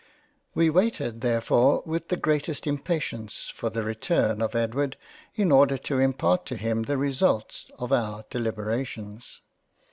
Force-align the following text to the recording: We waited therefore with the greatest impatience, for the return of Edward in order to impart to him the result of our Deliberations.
We 0.55 0.71
waited 0.71 1.21
therefore 1.21 1.83
with 1.85 2.07
the 2.07 2.17
greatest 2.17 2.65
impatience, 2.65 3.51
for 3.55 3.69
the 3.69 3.83
return 3.83 4.41
of 4.41 4.55
Edward 4.55 4.97
in 5.35 5.51
order 5.51 5.77
to 5.77 5.99
impart 5.99 6.47
to 6.47 6.55
him 6.55 6.81
the 6.81 6.97
result 6.97 7.65
of 7.77 7.93
our 7.93 8.25
Deliberations. 8.31 9.41